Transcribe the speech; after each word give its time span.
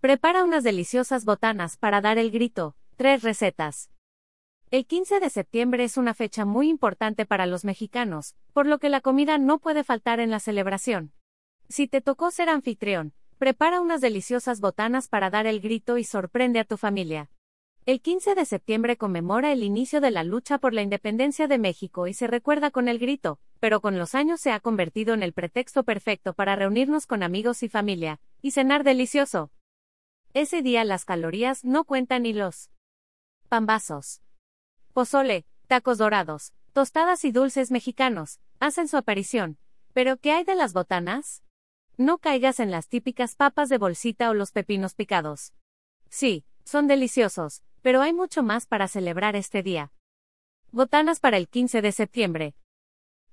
Prepara 0.00 0.44
unas 0.44 0.62
deliciosas 0.62 1.24
botanas 1.24 1.76
para 1.76 2.00
dar 2.00 2.18
el 2.18 2.30
grito. 2.30 2.76
Tres 2.94 3.24
recetas. 3.24 3.90
El 4.70 4.86
15 4.86 5.18
de 5.18 5.28
septiembre 5.28 5.82
es 5.82 5.96
una 5.96 6.14
fecha 6.14 6.44
muy 6.44 6.68
importante 6.68 7.26
para 7.26 7.46
los 7.46 7.64
mexicanos, 7.64 8.36
por 8.52 8.66
lo 8.66 8.78
que 8.78 8.90
la 8.90 9.00
comida 9.00 9.38
no 9.38 9.58
puede 9.58 9.82
faltar 9.82 10.20
en 10.20 10.30
la 10.30 10.38
celebración. 10.38 11.12
Si 11.68 11.88
te 11.88 12.00
tocó 12.00 12.30
ser 12.30 12.48
anfitrión, 12.48 13.12
prepara 13.38 13.80
unas 13.80 14.00
deliciosas 14.00 14.60
botanas 14.60 15.08
para 15.08 15.30
dar 15.30 15.48
el 15.48 15.60
grito 15.60 15.98
y 15.98 16.04
sorprende 16.04 16.60
a 16.60 16.64
tu 16.64 16.76
familia. 16.76 17.28
El 17.84 18.00
15 18.00 18.36
de 18.36 18.44
septiembre 18.44 18.96
conmemora 18.96 19.50
el 19.50 19.64
inicio 19.64 20.00
de 20.00 20.12
la 20.12 20.22
lucha 20.22 20.58
por 20.58 20.74
la 20.74 20.82
independencia 20.82 21.48
de 21.48 21.58
México 21.58 22.06
y 22.06 22.14
se 22.14 22.28
recuerda 22.28 22.70
con 22.70 22.86
el 22.86 23.00
grito, 23.00 23.40
pero 23.58 23.80
con 23.80 23.98
los 23.98 24.14
años 24.14 24.40
se 24.40 24.52
ha 24.52 24.60
convertido 24.60 25.12
en 25.12 25.24
el 25.24 25.32
pretexto 25.32 25.82
perfecto 25.82 26.34
para 26.34 26.54
reunirnos 26.54 27.08
con 27.08 27.24
amigos 27.24 27.64
y 27.64 27.68
familia, 27.68 28.20
y 28.42 28.52
cenar 28.52 28.84
delicioso. 28.84 29.50
Ese 30.34 30.62
día 30.62 30.84
las 30.84 31.04
calorías 31.04 31.64
no 31.64 31.84
cuentan 31.84 32.22
ni 32.22 32.32
los 32.32 32.70
pambazos. 33.48 34.20
Pozole, 34.92 35.46
tacos 35.66 35.98
dorados, 35.98 36.52
tostadas 36.72 37.24
y 37.24 37.32
dulces 37.32 37.70
mexicanos, 37.70 38.40
hacen 38.60 38.88
su 38.88 38.96
aparición. 38.96 39.58
¿Pero 39.94 40.18
qué 40.18 40.32
hay 40.32 40.44
de 40.44 40.54
las 40.54 40.74
botanas? 40.74 41.42
No 41.96 42.18
caigas 42.18 42.60
en 42.60 42.70
las 42.70 42.88
típicas 42.88 43.34
papas 43.34 43.68
de 43.68 43.78
bolsita 43.78 44.30
o 44.30 44.34
los 44.34 44.52
pepinos 44.52 44.94
picados. 44.94 45.54
Sí, 46.10 46.44
son 46.64 46.86
deliciosos, 46.86 47.62
pero 47.82 48.02
hay 48.02 48.12
mucho 48.12 48.42
más 48.42 48.66
para 48.66 48.86
celebrar 48.86 49.34
este 49.34 49.62
día. 49.62 49.92
Botanas 50.70 51.20
para 51.20 51.38
el 51.38 51.48
15 51.48 51.80
de 51.80 51.92
septiembre. 51.92 52.54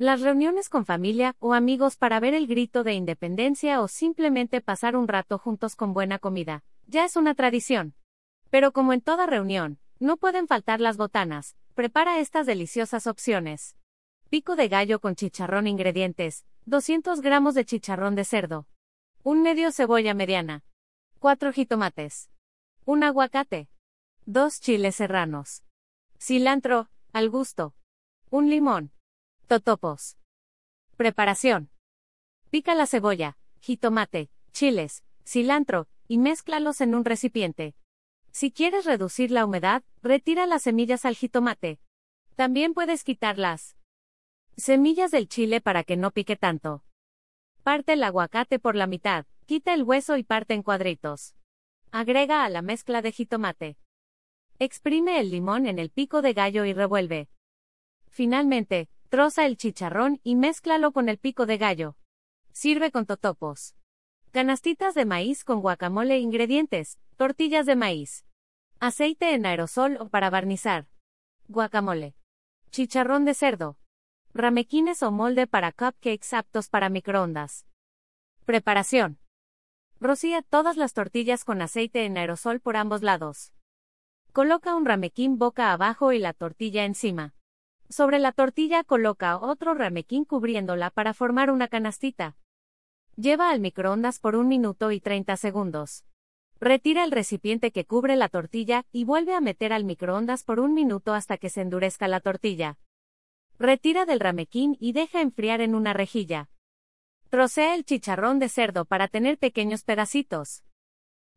Las 0.00 0.22
reuniones 0.22 0.70
con 0.70 0.86
familia 0.86 1.36
o 1.40 1.52
amigos 1.52 1.98
para 1.98 2.20
ver 2.20 2.32
el 2.32 2.46
grito 2.46 2.84
de 2.84 2.94
independencia 2.94 3.82
o 3.82 3.86
simplemente 3.86 4.62
pasar 4.62 4.96
un 4.96 5.06
rato 5.06 5.36
juntos 5.36 5.76
con 5.76 5.92
buena 5.92 6.18
comida. 6.18 6.64
Ya 6.86 7.04
es 7.04 7.16
una 7.16 7.34
tradición. 7.34 7.94
Pero 8.48 8.72
como 8.72 8.94
en 8.94 9.02
toda 9.02 9.26
reunión, 9.26 9.78
no 9.98 10.16
pueden 10.16 10.46
faltar 10.46 10.80
las 10.80 10.96
botanas. 10.96 11.54
Prepara 11.74 12.18
estas 12.18 12.46
deliciosas 12.46 13.06
opciones. 13.06 13.76
Pico 14.30 14.56
de 14.56 14.68
gallo 14.68 15.00
con 15.00 15.16
chicharrón 15.16 15.66
ingredientes. 15.66 16.46
200 16.64 17.20
gramos 17.20 17.54
de 17.54 17.66
chicharrón 17.66 18.14
de 18.14 18.24
cerdo. 18.24 18.66
Un 19.22 19.42
medio 19.42 19.70
cebolla 19.70 20.14
mediana. 20.14 20.64
4 21.18 21.52
jitomates. 21.52 22.30
Un 22.86 23.04
aguacate. 23.04 23.68
2 24.24 24.60
chiles 24.62 24.96
serranos. 24.96 25.62
Cilantro, 26.18 26.88
al 27.12 27.28
gusto. 27.28 27.74
Un 28.30 28.48
limón. 28.48 28.92
Totopos. 29.50 30.16
Preparación. 30.96 31.72
Pica 32.50 32.76
la 32.76 32.86
cebolla, 32.86 33.36
jitomate, 33.58 34.30
chiles, 34.52 35.02
cilantro, 35.24 35.88
y 36.06 36.18
mézclalos 36.18 36.80
en 36.80 36.94
un 36.94 37.04
recipiente. 37.04 37.74
Si 38.30 38.52
quieres 38.52 38.84
reducir 38.84 39.32
la 39.32 39.44
humedad, 39.44 39.82
retira 40.04 40.46
las 40.46 40.62
semillas 40.62 41.04
al 41.04 41.16
jitomate. 41.16 41.80
También 42.36 42.74
puedes 42.74 43.02
quitar 43.02 43.38
las 43.38 43.76
semillas 44.56 45.10
del 45.10 45.28
chile 45.28 45.60
para 45.60 45.82
que 45.82 45.96
no 45.96 46.12
pique 46.12 46.36
tanto. 46.36 46.84
Parte 47.64 47.94
el 47.94 48.04
aguacate 48.04 48.60
por 48.60 48.76
la 48.76 48.86
mitad, 48.86 49.26
quita 49.46 49.74
el 49.74 49.82
hueso 49.82 50.16
y 50.16 50.22
parte 50.22 50.54
en 50.54 50.62
cuadritos. 50.62 51.34
Agrega 51.90 52.44
a 52.44 52.50
la 52.50 52.62
mezcla 52.62 53.02
de 53.02 53.10
jitomate. 53.10 53.78
Exprime 54.60 55.18
el 55.18 55.32
limón 55.32 55.66
en 55.66 55.80
el 55.80 55.90
pico 55.90 56.22
de 56.22 56.34
gallo 56.34 56.64
y 56.66 56.72
revuelve. 56.72 57.28
Finalmente, 58.10 58.88
troza 59.10 59.44
el 59.44 59.56
chicharrón 59.56 60.20
y 60.22 60.36
mézclalo 60.36 60.92
con 60.92 61.08
el 61.08 61.18
pico 61.18 61.44
de 61.44 61.58
gallo. 61.58 61.96
Sirve 62.52 62.92
con 62.92 63.06
totopos. 63.06 63.74
Canastitas 64.30 64.94
de 64.94 65.04
maíz 65.04 65.42
con 65.42 65.60
guacamole 65.60 66.20
Ingredientes, 66.20 67.00
tortillas 67.16 67.66
de 67.66 67.74
maíz. 67.74 68.24
Aceite 68.78 69.34
en 69.34 69.46
aerosol 69.46 69.96
o 70.00 70.08
para 70.08 70.30
barnizar. 70.30 70.86
Guacamole. 71.48 72.14
Chicharrón 72.70 73.24
de 73.24 73.34
cerdo. 73.34 73.76
Ramequines 74.32 75.02
o 75.02 75.10
molde 75.10 75.48
para 75.48 75.72
cupcakes 75.72 76.32
aptos 76.32 76.68
para 76.68 76.88
microondas. 76.88 77.66
Preparación. 78.44 79.18
Rocía 79.98 80.42
todas 80.42 80.76
las 80.76 80.92
tortillas 80.92 81.44
con 81.44 81.62
aceite 81.62 82.04
en 82.04 82.16
aerosol 82.16 82.60
por 82.60 82.76
ambos 82.76 83.02
lados. 83.02 83.52
Coloca 84.32 84.76
un 84.76 84.84
ramequín 84.84 85.36
boca 85.36 85.72
abajo 85.72 86.12
y 86.12 86.20
la 86.20 86.32
tortilla 86.32 86.84
encima. 86.84 87.34
Sobre 87.90 88.20
la 88.20 88.30
tortilla 88.30 88.84
coloca 88.84 89.36
otro 89.36 89.74
ramequín 89.74 90.24
cubriéndola 90.24 90.90
para 90.90 91.12
formar 91.12 91.50
una 91.50 91.66
canastita. 91.66 92.36
Lleva 93.16 93.50
al 93.50 93.58
microondas 93.58 94.20
por 94.20 94.36
un 94.36 94.46
minuto 94.46 94.92
y 94.92 95.00
30 95.00 95.36
segundos. 95.36 96.04
Retira 96.60 97.02
el 97.02 97.10
recipiente 97.10 97.72
que 97.72 97.86
cubre 97.86 98.14
la 98.14 98.28
tortilla 98.28 98.86
y 98.92 99.04
vuelve 99.04 99.34
a 99.34 99.40
meter 99.40 99.72
al 99.72 99.82
microondas 99.84 100.44
por 100.44 100.60
un 100.60 100.72
minuto 100.72 101.14
hasta 101.14 101.36
que 101.36 101.50
se 101.50 101.62
endurezca 101.62 102.06
la 102.06 102.20
tortilla. 102.20 102.78
Retira 103.58 104.06
del 104.06 104.20
ramequín 104.20 104.76
y 104.78 104.92
deja 104.92 105.20
enfriar 105.20 105.60
en 105.60 105.74
una 105.74 105.92
rejilla. 105.92 106.48
Trocea 107.28 107.74
el 107.74 107.84
chicharrón 107.84 108.38
de 108.38 108.48
cerdo 108.48 108.84
para 108.84 109.08
tener 109.08 109.36
pequeños 109.36 109.82
pedacitos. 109.82 110.62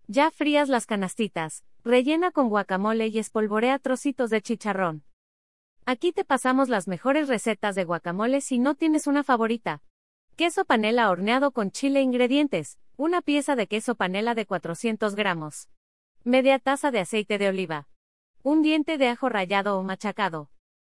Ya 0.05 0.29
frías 0.29 0.69
las 0.69 0.85
canastitas, 0.85 1.63
rellena 1.83 2.29
con 2.29 2.49
guacamole 2.49 3.07
y 3.07 3.17
espolvorea 3.17 3.79
trocitos 3.79 4.29
de 4.29 4.41
chicharrón. 4.41 5.03
Aquí 5.85 6.13
te 6.13 6.23
pasamos 6.23 6.69
las 6.69 6.87
mejores 6.87 7.27
recetas 7.27 7.75
de 7.75 7.83
guacamole 7.83 8.39
si 8.39 8.57
no 8.57 8.73
tienes 8.73 9.05
una 9.05 9.21
favorita. 9.21 9.81
Queso 10.37 10.63
panela 10.63 11.09
horneado 11.09 11.51
con 11.51 11.71
chile 11.71 12.01
Ingredientes. 12.01 12.79
Una 12.95 13.21
pieza 13.21 13.57
de 13.57 13.67
queso 13.67 13.95
panela 13.95 14.33
de 14.33 14.45
400 14.45 15.13
gramos. 15.15 15.67
Media 16.23 16.57
taza 16.59 16.89
de 16.89 17.01
aceite 17.01 17.37
de 17.37 17.49
oliva. 17.49 17.89
Un 18.43 18.61
diente 18.61 18.97
de 18.97 19.09
ajo 19.09 19.27
rallado 19.27 19.77
o 19.77 19.83
machacado. 19.83 20.49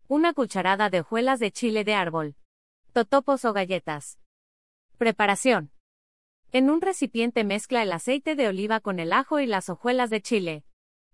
Una 0.08 0.34
cucharada 0.34 0.92
de 0.92 1.00
hojuelas 1.00 1.40
de 1.40 1.52
chile 1.52 1.84
de 1.84 1.96
árbol. 1.96 2.36
Totopos 2.94 3.44
o 3.44 3.54
galletas. 3.54 4.20
Preparación. 5.00 5.72
En 6.52 6.70
un 6.70 6.82
recipiente 6.82 7.44
mezcla 7.44 7.82
el 7.82 7.92
aceite 7.92 8.36
de 8.36 8.48
oliva 8.50 8.82
con 8.82 9.00
el 9.00 9.14
ajo 9.14 9.40
y 9.40 9.48
las 9.48 9.68
hojuelas 9.68 10.12
de 10.12 10.22
chile. 10.22 10.64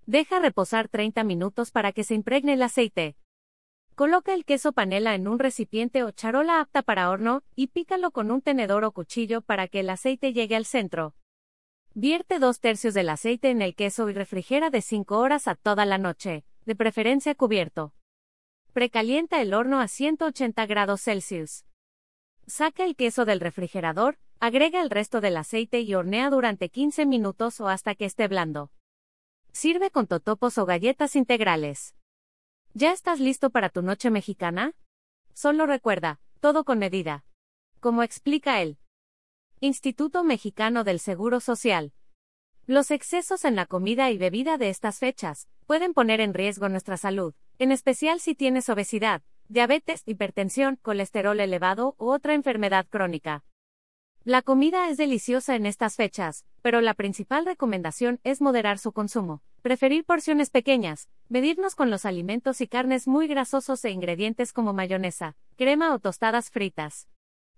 Deja 0.05 0.39
reposar 0.39 0.89
30 0.89 1.23
minutos 1.23 1.71
para 1.71 1.93
que 1.93 2.03
se 2.03 2.15
impregne 2.15 2.53
el 2.53 2.63
aceite. 2.63 3.15
Coloca 4.01 4.33
el 4.33 4.45
queso 4.45 4.71
panela 4.71 5.13
en 5.13 5.27
un 5.27 5.37
recipiente 5.37 6.01
o 6.01 6.09
charola 6.09 6.59
apta 6.59 6.81
para 6.81 7.11
horno, 7.11 7.43
y 7.55 7.67
pícalo 7.67 8.09
con 8.09 8.31
un 8.31 8.41
tenedor 8.41 8.83
o 8.83 8.91
cuchillo 8.93 9.43
para 9.43 9.67
que 9.67 9.81
el 9.81 9.91
aceite 9.91 10.33
llegue 10.33 10.55
al 10.55 10.65
centro. 10.65 11.13
Vierte 11.93 12.39
dos 12.39 12.59
tercios 12.59 12.95
del 12.95 13.09
aceite 13.09 13.51
en 13.51 13.61
el 13.61 13.75
queso 13.75 14.09
y 14.09 14.13
refrigera 14.13 14.71
de 14.71 14.81
5 14.81 15.19
horas 15.19 15.47
a 15.47 15.53
toda 15.53 15.85
la 15.85 15.99
noche, 15.99 16.43
de 16.65 16.75
preferencia 16.75 17.35
cubierto. 17.35 17.93
Precalienta 18.73 19.39
el 19.39 19.53
horno 19.53 19.79
a 19.79 19.87
180 19.87 20.65
grados 20.65 21.01
Celsius. 21.03 21.65
Saca 22.47 22.85
el 22.85 22.95
queso 22.95 23.25
del 23.25 23.39
refrigerador, 23.39 24.17
agrega 24.39 24.81
el 24.81 24.89
resto 24.89 25.21
del 25.21 25.37
aceite 25.37 25.81
y 25.81 25.93
hornea 25.93 26.31
durante 26.31 26.69
15 26.69 27.05
minutos 27.05 27.61
o 27.61 27.67
hasta 27.67 27.93
que 27.93 28.05
esté 28.05 28.27
blando. 28.27 28.71
Sirve 29.51 29.91
con 29.91 30.07
totopos 30.07 30.57
o 30.57 30.65
galletas 30.65 31.15
integrales. 31.15 31.93
¿Ya 32.73 32.93
estás 32.93 33.19
listo 33.19 33.49
para 33.49 33.67
tu 33.67 33.81
noche 33.81 34.09
mexicana? 34.09 34.73
Solo 35.33 35.65
recuerda, 35.65 36.21
todo 36.39 36.63
con 36.63 36.79
medida. 36.79 37.25
Como 37.81 38.01
explica 38.01 38.61
el 38.61 38.77
Instituto 39.59 40.23
Mexicano 40.23 40.85
del 40.85 40.99
Seguro 40.99 41.41
Social. 41.41 41.91
Los 42.67 42.89
excesos 42.91 43.43
en 43.43 43.57
la 43.57 43.65
comida 43.65 44.09
y 44.09 44.17
bebida 44.17 44.57
de 44.57 44.69
estas 44.69 44.99
fechas 44.99 45.49
pueden 45.65 45.93
poner 45.93 46.21
en 46.21 46.33
riesgo 46.33 46.69
nuestra 46.69 46.95
salud, 46.95 47.33
en 47.59 47.73
especial 47.73 48.21
si 48.21 48.35
tienes 48.35 48.69
obesidad, 48.69 49.21
diabetes, 49.49 50.03
hipertensión, 50.05 50.77
colesterol 50.77 51.41
elevado 51.41 51.95
u 51.99 52.09
otra 52.09 52.35
enfermedad 52.35 52.87
crónica. 52.89 53.43
La 54.23 54.43
comida 54.43 54.87
es 54.87 54.97
deliciosa 54.97 55.55
en 55.55 55.65
estas 55.65 55.95
fechas, 55.95 56.45
pero 56.61 56.79
la 56.79 56.93
principal 56.93 57.43
recomendación 57.43 58.19
es 58.23 58.39
moderar 58.39 58.77
su 58.77 58.91
consumo, 58.91 59.41
preferir 59.63 60.05
porciones 60.05 60.51
pequeñas, 60.51 61.09
medirnos 61.27 61.73
con 61.73 61.89
los 61.89 62.05
alimentos 62.05 62.61
y 62.61 62.67
carnes 62.67 63.07
muy 63.07 63.27
grasosos 63.27 63.83
e 63.83 63.89
ingredientes 63.89 64.53
como 64.53 64.73
mayonesa, 64.73 65.35
crema 65.55 65.95
o 65.95 65.97
tostadas 65.97 66.51
fritas. 66.51 67.07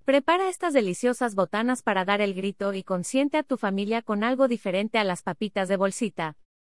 Prepara 0.05 0.47
estas 0.47 0.71
deliciosas 0.71 1.35
botanas 1.35 1.81
para 1.81 2.05
dar 2.05 2.21
el 2.21 2.33
grito 2.33 2.73
y 2.73 2.83
consiente 2.83 3.37
a 3.37 3.43
tu 3.43 3.57
familia 3.57 4.01
con 4.01 4.23
algo 4.23 4.47
diferente 4.47 4.97
a 4.97 5.03
las 5.03 5.21
papitas 5.21 5.67
de 5.67 5.75
bolsita. 5.75 6.37